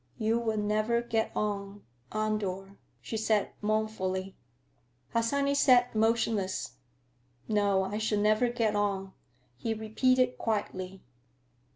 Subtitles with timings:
[0.17, 4.35] "You will never get on, Andor," she said mournfully.
[5.13, 6.77] Harsanyi sat motionless.
[7.47, 9.13] "No, I shall never get on,"
[9.57, 11.03] he repeated quietly.